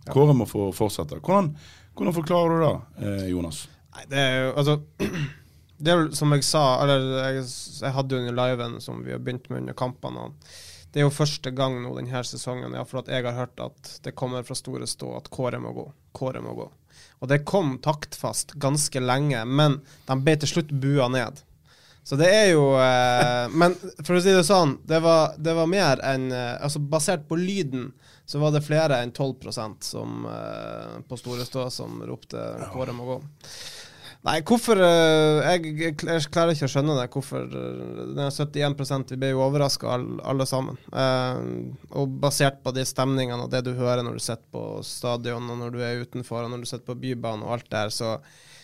[0.09, 1.19] Kåre må få fortsette.
[1.21, 1.51] Hvordan,
[1.93, 3.67] hvordan forklarer du det, eh, Jonas?
[3.93, 4.79] Nei, det er jo, altså
[5.79, 7.45] det er vel som jeg sa, eller jeg,
[7.79, 10.25] jeg hadde jo under liven som vi har begynt med under kampene.
[10.91, 13.91] det er jo første gang nå denne sesongen ja, for at jeg har hørt at
[14.03, 15.85] det kommer fra store stå at Kåre må gå.
[16.11, 16.67] Kåre må gå.
[17.19, 21.43] Og det kom taktfast ganske lenge, men de ble til slutt bua ned.
[22.03, 25.67] Så det er jo eh, Men for å si det sånn, det var, det var
[25.69, 27.91] mer enn eh, Altså basert på lyden,
[28.25, 32.39] så var det flere enn 12% som eh, på Store Stå som ropte
[32.71, 33.19] 'Kåre må gå'.
[34.27, 37.05] Nei, hvorfor eh, jeg, jeg, klarer ikke å skjønne det.
[37.13, 40.75] Hvorfor det er 71% Vi ble jo overraska alle, sammen.
[40.91, 41.39] Eh,
[41.95, 45.61] og basert på de stemningene og det du hører når du sitter på stadion, og
[45.63, 48.17] når du er utenfor, og når du sitter på Bybanen og alt der, så,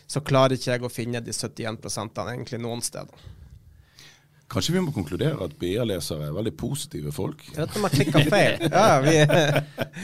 [0.04, 1.80] så klarer ikke jeg å finne de 71
[2.28, 3.26] egentlig noen steder.
[4.52, 7.42] Kanskje vi må konkludere at BA-lesere er veldig positive folk?
[7.50, 8.58] Jeg vet at jeg klikka feil.
[8.76, 9.16] Ja, vi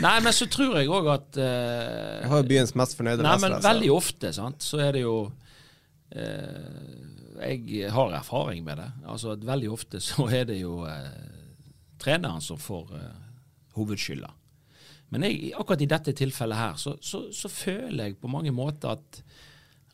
[0.02, 1.46] nei, men så tror jeg òg at uh,
[2.24, 3.38] Jeg har jo byens mest fornøyde lesere.
[3.38, 6.90] Nei, men veldig ofte sant, så er det jo uh,
[7.46, 8.90] Jeg har erfaring med det.
[9.06, 10.98] Altså at Veldig ofte så er det jo uh,
[12.02, 12.90] treneren som får
[13.78, 14.34] hovedskylda.
[15.12, 18.96] Men jeg, akkurat i dette tilfellet her, så, så, så føler jeg på mange måter
[18.96, 19.22] at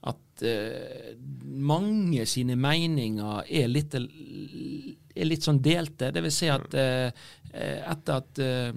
[0.08, 1.14] at uh,
[1.46, 6.12] mange sine meninger er litt, er litt sånn delte.
[6.14, 7.10] Det vil si at uh,
[7.54, 8.72] etter at uh,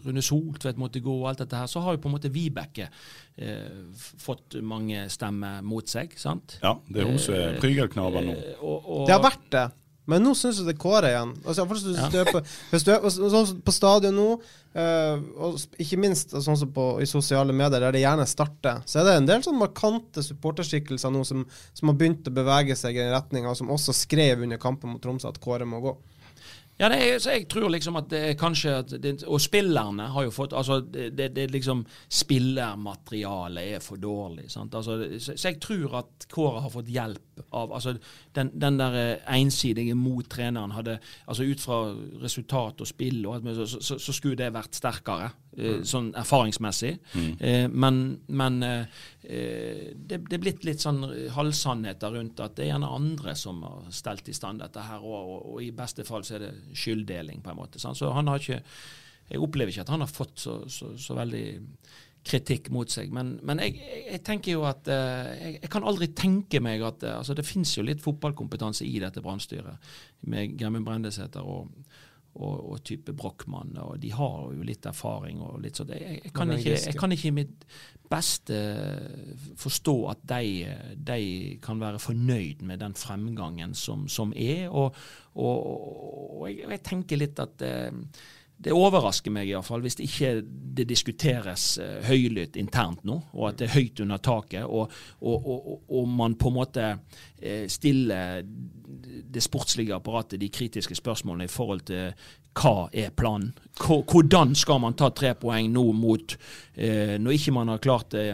[0.00, 2.86] Rune Soltvedt måtte gå og alt dette her, så har jo på en måte Vibeke
[4.20, 6.12] fått mange stemmer mot seg.
[6.20, 6.58] sant?
[6.60, 8.34] Ja, det er hun som er prygelknaven nå.
[8.60, 9.66] Og, og, det har vært det.
[10.10, 11.34] Men nå syns jeg det er Kåre igjen.
[11.44, 12.24] Altså, ja.
[12.28, 14.28] på, er sånn på stadion nå,
[14.76, 19.00] uh, og ikke minst sånn som på, i sosiale medier, der det gjerne starter, så
[19.00, 22.98] er det en del sånn markante supporterskikkelser nå som, som, har begynt å bevege seg
[22.98, 25.94] i en retning, og som også skrev under kampen mot Tromsø at Kåre må gå.
[26.80, 30.24] Ja, er, så jeg tror liksom at det er kanskje at det, Og spillerne har
[30.24, 34.46] jo fått Altså, det, det, det liksom Spillermaterialet er for dårlig.
[34.52, 34.74] Sant?
[34.74, 37.94] Altså, så, så, jeg tror at Kåre har fått hjelp av Altså,
[38.36, 41.82] den, den der eh, ensidige mot treneren hadde Altså, ut fra
[42.22, 45.30] resultat og spill og alt, så, så, så skulle det vært sterkere.
[45.56, 45.86] Eh, mm.
[45.88, 46.96] Sånn erfaringsmessig.
[47.14, 47.32] Mm.
[47.40, 48.62] Eh, men, men
[49.30, 51.04] Eh, det, det er blitt litt sånn
[51.36, 55.18] halvsannheter rundt at det er gjerne andre som har stelt i stand dette her, òg,
[55.20, 57.82] og, og i beste fall så er det skylddeling, på en måte.
[57.82, 57.98] Sant?
[58.00, 58.62] Så han har ikke
[59.30, 61.44] Jeg opplever ikke at han har fått så, så, så veldig
[62.26, 63.12] kritikk mot seg.
[63.14, 67.04] Men, men jeg, jeg, tenker jo at uh, jeg, jeg, kan aldri tenke meg at
[67.06, 69.92] uh, altså Det finnes jo litt fotballkompetanse i dette brannstyret,
[70.28, 71.70] med Gremmen Brendesæter og,
[72.34, 73.72] og, og, type Brochmann.
[73.80, 75.40] og De har jo litt erfaring.
[75.40, 75.94] og litt sånn.
[75.96, 77.64] Jeg, jeg, kan ikke, jeg kan ikke i mitt
[78.10, 78.58] beste
[79.60, 80.66] forstå at de,
[80.98, 81.20] de,
[81.62, 84.66] kan være fornøyd med den fremgangen som, som er.
[84.68, 84.98] Og,
[85.40, 87.96] og, jeg, tenker litt at uh,
[88.60, 90.32] det overrasker meg iallfall hvis det ikke
[90.80, 95.48] det diskuteres uh, høylytt internt nå, og at det er høyt under taket, og, og,
[95.54, 98.44] og, og man på en måte uh, stiller
[99.30, 102.12] det sportslige apparatet de kritiske spørsmålene i forhold til
[102.60, 103.54] hva er planen?
[103.78, 108.28] Hvordan skal man ta tre poeng nå mot uh, Når ikke man har klart det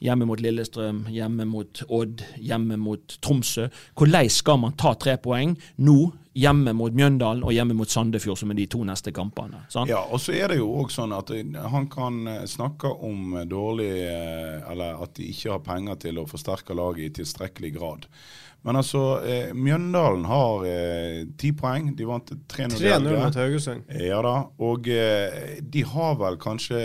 [0.00, 3.68] hjemme mot Lillestrøm, hjemme mot Odd, hjemme mot Tromsø.
[3.98, 5.54] Hvordan skal man ta tre poeng
[5.84, 5.98] nå
[6.40, 9.64] hjemme mot Mjøndalen og hjemme mot Sandefjord, som er de to neste kampene.
[9.72, 9.92] Sant?
[9.92, 11.32] Ja, og så er det jo òg sånn at
[11.74, 16.28] han kan eh, snakke om dårlig eh, Eller at de ikke har penger til å
[16.30, 18.06] forsterke laget i tilstrekkelig grad.
[18.62, 21.94] Men altså, eh, Mjøndalen har eh, ti poeng.
[21.96, 23.88] De vant 3-0 mot Haugesund.
[23.96, 24.36] Ja da.
[24.60, 26.80] Og eh, de har vel kanskje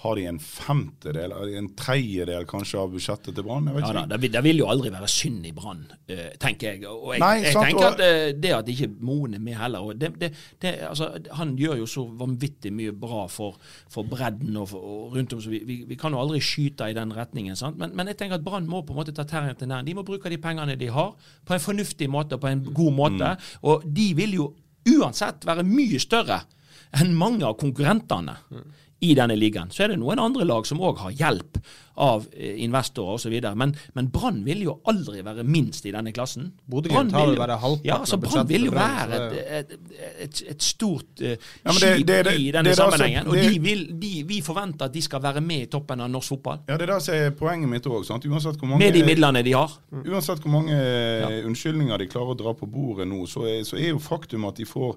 [0.00, 3.66] har de en femtedel, en tredjedel kanskje av budsjettet til Brann?
[3.68, 6.86] Ja da, det vil, det vil, jo aldri være synd i Brann, uh, tenker jeg.
[6.88, 10.12] Og jeg, Nei, jeg tenker at uh, det at ikke Moen er med heller det,
[10.20, 10.30] det,
[10.62, 13.58] det, altså, Han gjør jo så vanvittig mye bra for,
[13.92, 16.88] for bredden og, for, og rundt om, så vi, vi, vi, kan jo aldri skyte
[16.88, 17.58] i den retningen.
[17.76, 19.84] Men, men, jeg tenker at Brann må på en måte ta terrenget til nær.
[19.84, 21.09] De må bruke de pengene de har,
[21.44, 23.34] på en fornuftig måte og på en god måte.
[23.34, 23.48] Mm.
[23.72, 24.48] Og de vil jo
[24.90, 26.42] uansett være mye større
[27.00, 28.38] enn mange av konkurrentene.
[28.50, 28.70] Mm
[29.00, 29.70] i denne ligaen.
[29.72, 31.60] Så er det noen andre lag som òg har hjelp
[32.00, 33.34] av eh, investorer osv.
[33.56, 36.50] Men, men Brann vil jo aldri være minst i denne klassen.
[36.70, 39.20] Bare halvparten ja, altså vil jo være
[39.58, 39.72] et,
[40.24, 43.24] et, et, stort uh, ja, skip i denne sammenhengen.
[43.24, 46.12] Altså, og de vil, de, vi forventer at de skal være med i toppen av
[46.12, 46.64] norsk fotball.
[46.68, 48.08] Ja, Det er det som er poenget mitt òg.
[48.76, 49.80] Med de midlene de har.
[50.00, 51.32] Uansett hvor mange ja.
[51.48, 54.60] unnskyldninger de klarer å dra på bordet nå, så er, så er jo faktum at
[54.60, 54.96] de får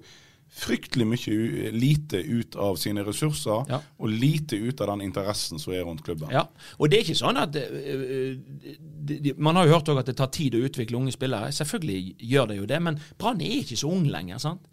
[0.54, 3.80] fryktelig mye lite ut av sine ressurser, ja.
[3.98, 6.30] og lite ut av den interessen som er rundt klubben.
[6.34, 6.46] Ja,
[6.78, 8.36] og det er ikke sånn at uh,
[9.04, 11.52] de, de, Man har jo hørt at det tar tid å utvikle unge spillere.
[11.56, 14.42] Selvfølgelig gjør det jo det, men Brann er ikke så ung lenger.
[14.44, 14.70] sant?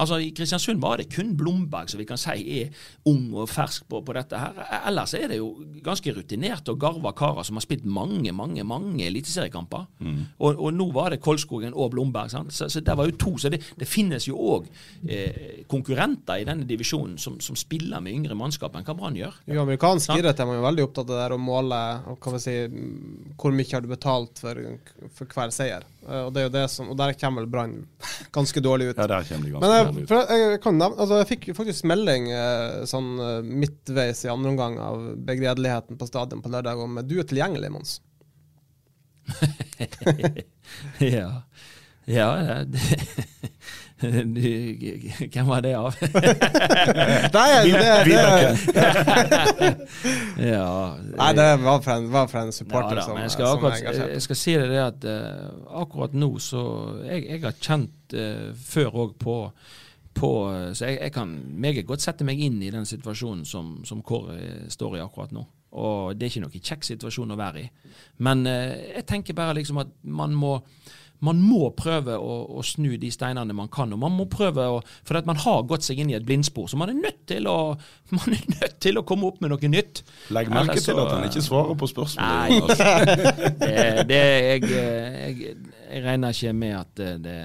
[0.00, 3.86] Altså I Kristiansund var det kun Blomberg som vi kan si er ung og fersk
[3.90, 4.38] på, på dette.
[4.38, 4.60] her.
[4.88, 5.52] Ellers er det jo
[5.84, 9.86] ganske rutinerte og garva karer som har spilt mange mange, mange eliteseriekamper.
[10.00, 10.20] Mm.
[10.38, 12.30] Og, og, nå var det Kolskogen og Blomberg.
[12.32, 12.54] Sant?
[12.54, 13.34] Så, så det var jo to.
[13.40, 14.68] Så det, det finnes jo òg
[15.08, 19.36] eh, konkurrenter i denne divisjonen som, som, spiller med yngre mannskap enn hva Brann gjør.
[19.50, 22.36] I amerikansk idrett er man jo veldig opptatt av det der å måle og kan
[22.36, 22.56] vi si,
[23.40, 24.62] hvor mye har du betalt for,
[25.16, 25.84] for hver seier.
[26.08, 27.74] Eh, og, det er jo det som, og der kommer vel Brann
[28.36, 28.96] ganske dårlig ut.
[29.00, 30.14] Ja, der kommer de ganske Men, dårlig ut.
[30.16, 34.78] Jeg, jeg, kan, altså, jeg fikk faktisk melding eh, sånn eh, midtveis i andre omgang
[34.82, 37.98] av begredeligheten på stadion på lørdag om du er tilgjengelig, Mons.
[41.14, 41.28] ja.
[42.10, 42.30] Ja,
[42.66, 42.80] det,
[45.32, 45.96] hvem var det av?
[47.36, 48.20] Nei, det, det,
[50.52, 53.50] ja, Nei, det var fra en, var fra en supporter ja, da, som, jeg skal,
[53.52, 55.50] akkurat, jeg skal si det at uh,
[55.82, 56.62] akkurat nå så
[57.04, 59.36] Jeg, jeg har kjent uh, før òg på,
[60.16, 60.30] på
[60.72, 64.70] Så jeg, jeg, kan meget godt sette meg inn i den situasjonen som, som Kåre
[64.72, 65.44] står i akkurat nå.
[65.76, 67.68] Og det er ikke noen kjekk situasjon å være i.
[68.24, 70.56] Men uh, jeg tenker bare liksom at man må
[71.24, 73.92] man må prøve å, å, snu de steinene man kan.
[73.92, 76.78] og man må prøve å, For man har gått seg inn i et blindspor, så
[76.80, 77.56] man er nødt til å,
[78.16, 80.02] man er nødt til å komme opp med noe nytt.
[80.32, 82.30] Legg merke Ellers, til at han ikke svarer på spørsmålet.
[82.30, 82.88] Nei, altså,
[83.64, 85.58] det, det, jeg, jeg,
[85.90, 87.38] jeg, regner ikke med at det,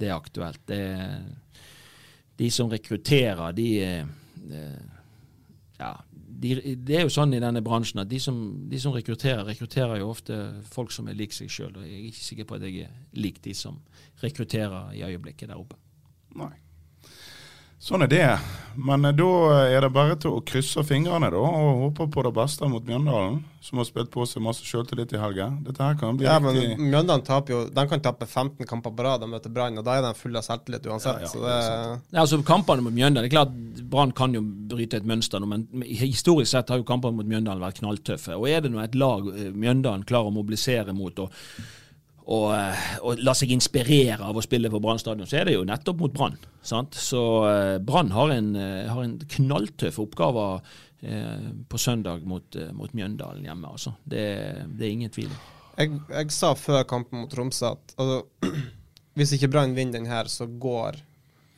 [0.00, 0.62] det er aktuelt.
[0.68, 0.80] Det,
[2.40, 3.68] de som rekrutterer, de,
[4.48, 4.64] de
[5.80, 5.92] ja,
[6.40, 8.38] de, det er jo sånn i denne bransjen at de som,
[8.70, 10.38] de som, rekrutterer, rekrutterer jo ofte
[10.72, 11.76] folk som er lik seg sjøl.
[11.84, 13.76] Jeg er ikke sikker på at jeg er lik de som
[14.22, 15.76] rekrutterer i øyeblikket der oppe.
[16.40, 16.54] Nei.
[17.80, 18.26] Sånn er det.
[18.76, 19.28] Men eh, da
[19.64, 23.38] er det bare til å krysse fingrene da, og håpe på det beste mot Mjøndalen,
[23.64, 25.48] som har spilt på seg masse sjøltillit i helga.
[25.64, 29.06] Dette her kan bli ja, men Mjøndalen taper jo, de kan tape 15 kamper på
[29.06, 31.24] rad og møte Brann, og da er de fulle av selvtillit uansett.
[31.24, 31.56] Ja, ja, så det,
[32.12, 35.66] ja, altså Kampene mot Mjøndalen det er klart Brann kan jo bryte et mønster, men
[35.88, 38.36] historisk sett har jo kampene mot Mjøndalen vært knalltøffe.
[38.36, 41.32] Og er det nå et lag eh, Mjøndalen klarer å mobilisere mot og
[42.30, 45.56] og, eh, og, la seg inspirere av å spille på Brann stadion, så er det
[45.56, 46.38] jo nettopp mot Brann.
[46.62, 53.48] Så uh, Brann har, uh, har, en knalltøff oppgave uh, på søndag mot, mot Mjøndalen
[53.48, 53.72] hjemme.
[53.72, 53.96] Altså.
[54.04, 54.26] Det,
[54.68, 55.32] det, er ingen tvil.
[55.80, 58.52] Jeg, jeg sa før kampen mot Tromsø at altså,
[59.18, 61.00] hvis ikke Brann vinner den her, så går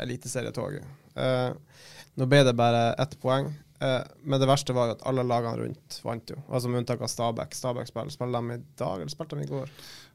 [0.03, 0.89] eliteserietoget.
[2.19, 3.53] nå ble det bare ett poeng.
[3.83, 6.39] Eh, men det verste var jo at alle lagene rundt vant jo.
[6.49, 7.55] Altså Med unntak av Stabæk.
[7.57, 9.73] Stabæk spiller, spiller de i dag, eller spilte de i går?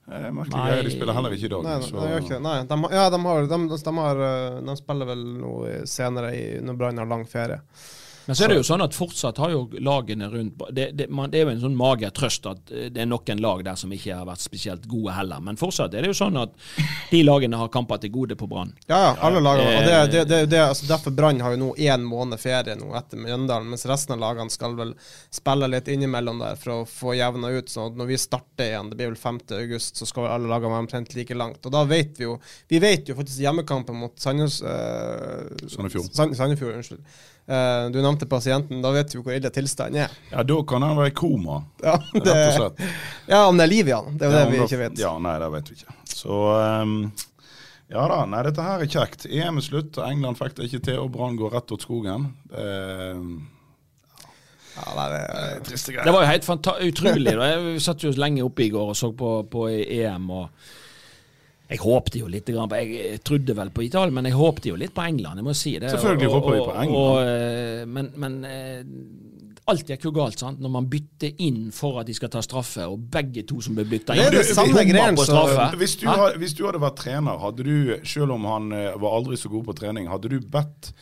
[0.07, 1.63] Eh, greie, de spiller heller ikke i dag.
[1.63, 2.41] Nei, så- de gjør ikke det.
[2.41, 6.43] Nei, de, ja, de, har, de, de, har, eh, de spiller vel noe senere i,
[6.63, 7.59] når Brann har lang ferie.
[8.27, 11.29] Men så er det jo sånn at fortsatt har jo lagene rundt Det, det, man,
[11.31, 13.91] det er jo en sånn mager trøst at eh, det er noen lag der som
[13.93, 15.43] ikke har vært spesielt gode heller.
[15.43, 16.55] Men fortsatt er det jo sånn at
[17.11, 18.71] de lagene har kamper til gode på Brann.
[18.87, 19.77] Ja, ja, alle lagene.
[19.77, 22.75] Og det, Eh, det, det, det, altså derfor Brann har jo nå én måned ferie
[22.77, 24.93] nå etter Mjøndalen, mens resten av lagene skal vel
[25.33, 27.69] spille litt innimellom der for å få jevna ut.
[27.69, 29.39] sånn at når vi starter igjen, det blir vel 5.
[29.61, 31.65] august, så skal vel alle lagene være omtrent like langt.
[31.65, 32.37] Og da vet vi jo
[32.67, 36.13] Vi vet jo faktisk hjemmekampen mot Sandnes eh, Sandefjord.
[36.13, 37.03] Sandefjord, unnskyld.
[37.47, 40.15] Eh, du nevnte pasienten, da vet du hvor ille tilstanden er.
[40.33, 42.81] Ja, da kan han være i koma, Ja, rett og slett.
[43.31, 44.17] ja om det er liv i han.
[44.19, 44.99] Det er jo Ja, det vi da, ikke vet.
[44.99, 45.95] Ja, nei, det vet vi ikke.
[46.17, 46.39] Så
[46.83, 46.95] um,
[47.87, 49.27] ja da, nei, dette her er kjekt.
[49.31, 52.33] EM er slutt, England fikk det ikke til, og Brann går rett åt skogen.
[52.51, 53.29] Ehm,
[54.77, 56.49] Ja, nei, det, det er triste Det var jo helt
[56.91, 57.31] utrolig.
[57.39, 57.47] Da.
[57.53, 60.27] Jeg satt jo lenge oppe i går og så på, på EM.
[60.29, 60.49] og
[61.67, 64.93] jeg håpte jo litt, på, jeg trodde vel på Italia, men jeg håpte jo litt
[64.95, 65.41] på England.
[65.41, 65.91] jeg må si det.
[65.91, 67.01] Selvfølgelig håper vi på England.
[67.01, 70.61] Og, eh, men, men eh, alt gikk jo galt sant?
[70.63, 73.83] når man bytter inn for at de skal ta straffe, og begge to som ble
[73.89, 75.69] bytta Det inn, er det samme bommer greien på straffe.
[75.81, 75.97] Hvis
[76.39, 77.75] hvis du hadde vært trener, hadde du,
[78.07, 80.93] selv om han eh, var aldri så god på trening, hadde du bedt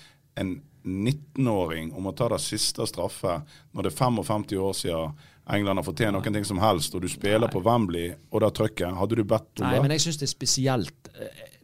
[0.41, 3.39] en 19-åring om å ta det siste straffe
[3.73, 5.15] når det er 55 år siden
[5.55, 8.53] England har fått til noen ting som helst, og du spiller på Wembley og det
[8.57, 9.83] trøkket, hadde du bedt om Nei, det?
[9.83, 11.11] men jeg syns det er spesielt.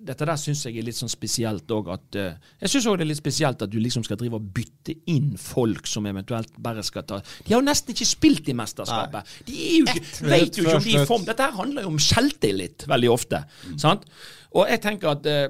[0.02, 2.34] Dette der syns jeg er litt sånn spesielt òg eh,
[2.64, 5.36] Jeg syns òg det er litt spesielt at du liksom skal drive og bytte inn
[5.40, 9.34] folk som eventuelt bare skal ta De har jo nesten ikke spilt i mesterskapet.
[9.48, 11.26] De er jo ikke, vet jo ikke om de er i form.
[11.28, 13.44] Dette her handler jo om selvtillit veldig ofte.
[13.82, 14.08] Sant?
[14.52, 15.48] Og jeg tenker at eh,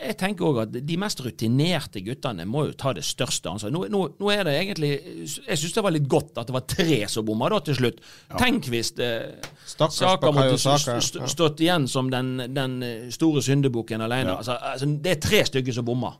[0.00, 3.74] Jeg tenker også at de mest rutinerte guttene må jo ta det største ansvaret.
[3.74, 4.92] Nå, nå, nå er det egentlig
[5.40, 7.98] Jeg syns det var litt godt at det var tre som bomma da til slutt.
[8.38, 11.26] Tenk hvis eh, Saka måtte ja.
[11.34, 14.34] stått igjen som den, den eh, store syndebukken alene.
[14.34, 14.40] Ja.
[14.42, 16.18] Altså, altså, det er tre stykker som bommer.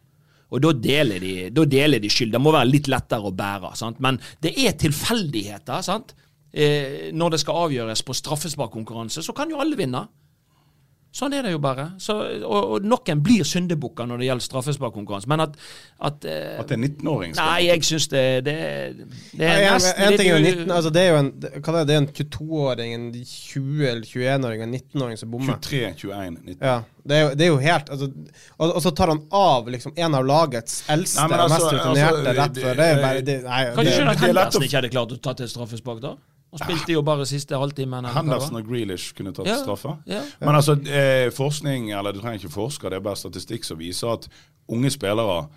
[0.51, 2.33] Og da deler de, da deler de skyld.
[2.35, 3.75] Det må være litt lettere å bære.
[3.79, 4.01] Sant?
[4.03, 5.85] Men det er tilfeldigheter.
[5.87, 6.15] Sant?
[6.51, 10.03] Eh, når det skal avgjøres på straffesparkkonkurranse, så kan jo alle vinne.
[11.11, 11.89] Sånn er det jo bare.
[11.99, 12.15] Så,
[12.47, 15.27] og, og noen blir syndebukker når det gjelder straffesparkkonkurranse.
[15.33, 15.57] Men at,
[15.99, 18.55] at, uh, At det er 19-åring Nei, jeg syns det, det,
[19.35, 21.19] det er ja, en, nesten en litt ting er jo 19, altså det er jo
[21.19, 25.59] en, hva det, det er en 22-åring, en 20- eller 21-åring, en 19-åring som bommer.
[25.67, 26.57] 23, 21, 19.
[26.63, 28.11] Ja, det er, jo, det er jo helt altså,
[28.61, 32.19] og, og så tar han av liksom en av lagets eldste og altså, mest rutinerte
[32.21, 32.75] altså, rett før.
[32.79, 35.17] Det er jo bare det, nei, Kan du skjønne at er Henderson ikke hadde klart
[35.17, 36.15] å ta til straffespark da?
[36.51, 38.03] Han spilte jo bare siste halvtimen.
[38.05, 38.13] var.
[38.17, 39.97] Henderson og Grealish kunne tatt Ja, straffe.
[40.07, 40.23] ja.
[40.41, 44.13] Men altså, eh, forskning, eller du trenger ikke forske, det er bare statistikk som viser
[44.17, 44.29] at
[44.69, 45.49] unge spillere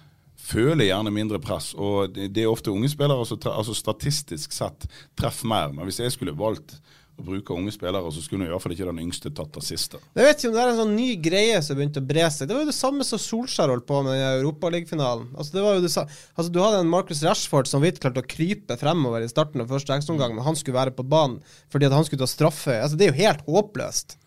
[0.44, 1.74] føler gjerne mindre press.
[1.74, 4.86] Og det, det er ofte unge spillere som altså statistisk sett
[5.18, 5.72] treffer mer.
[5.74, 6.80] Men hvis jeg skulle valgt
[7.19, 9.99] å bruke unge spillere, så skulle i hvert fall ikke den yngste tatt av siste.
[10.17, 12.49] Jeg vet ikke om det er en sånn ny greie som begynte å bre seg.
[12.49, 15.30] Det var jo det samme som Solskjær holdt på med i Europaligafinalen.
[15.38, 18.32] Altså, det var jo det altså, du hadde en Marcus Rashford som vidt klarte å
[18.36, 21.39] krype fremover i starten av første ekstraomgang, men han skulle være på banen
[21.73, 22.80] fordi at han skulle ta straffe.
[22.82, 24.17] Altså, det er jo helt håpløst.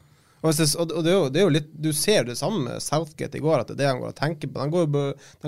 [0.43, 2.61] Og, hvis det, og det, er jo, det er jo litt Du ser det samme
[2.67, 4.61] med Southgate i går, at det er det han går og tenker på.
[4.63, 4.89] Han går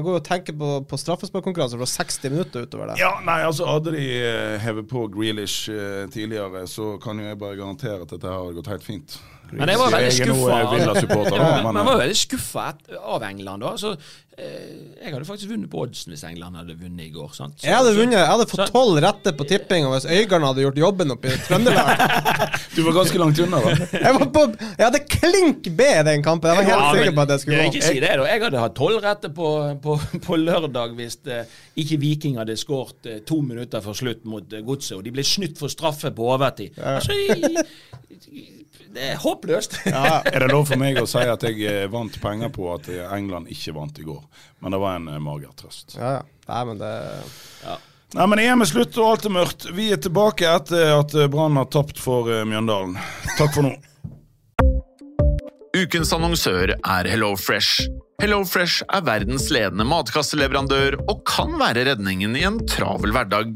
[0.06, 3.00] går og tenker på, på straffesparkkonkurranser fra 60 minutter utover det.
[3.02, 7.40] Ja, nei, altså Hadde de eh, hevet på Grealish eh, tidligere, så kan jo jeg
[7.40, 9.18] bare garantere at dette har gått helt fint.
[9.52, 10.56] Men jeg var veldig skuffa.
[10.58, 10.64] ja,
[11.88, 12.02] var
[12.92, 13.64] eh, av England.
[13.64, 13.94] da Så,
[14.38, 17.32] jeg hadde faktisk vunnet på oddsen hvis England hadde vunnet i går.
[17.34, 17.56] Sant?
[17.58, 20.78] Så, Jeg hadde vunnet, jeg hadde fått tolv rette på tippinga hvis Øygarden hadde gjort
[20.82, 22.02] jobben oppe i Trøndelag.
[22.76, 23.72] du var ganske langt unna, da.
[23.98, 26.50] Jeg, var på, jeg hadde klink B i den kampen.
[26.52, 27.70] Jeg var helt Ja, sikker på at det skulle gå.
[27.72, 28.28] Ikke si det, da.
[28.30, 29.48] Jeg hadde hatt tolv rette på,
[29.86, 29.96] på,
[30.28, 31.40] på lørdag hvis det,
[31.82, 35.26] ikke Viking hadde skåret eh, to minutter før slutt mot eh, Godset, og de ble
[35.26, 36.78] snytt for straffe på overtid.
[36.78, 38.54] Altså, i-
[38.88, 39.74] det er håpløst.
[39.86, 43.02] Er det lov for meg å si at jeg eh, vant penger på at eh,
[43.14, 44.22] England ikke vant i går?
[44.62, 45.98] Men det var en eh, mager trøst.
[45.98, 46.24] Ja, ja.
[46.48, 46.92] Nei, men det
[48.16, 49.66] Nei, men EM er slutt, og alt er mørkt.
[49.76, 52.96] Vi er tilbake etter at eh, Brann har tapt for eh, Mjøndalen.
[53.36, 53.74] Takk for nå.
[55.78, 57.84] Ukens annonsør er HelloFresh.
[58.22, 63.52] HelloFresh er verdens ledende matkasseleverandør og kan være redningen i en travel hverdag.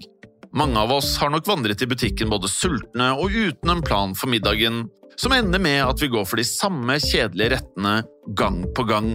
[0.53, 4.29] Mange av oss har nok vandret i butikken både sultne og uten en plan for
[4.29, 4.85] middagen,
[5.17, 8.03] som ender med at vi går for de samme kjedelige rettene
[8.37, 9.15] gang på gang.